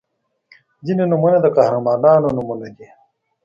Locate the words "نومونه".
1.11-1.37, 2.37-2.67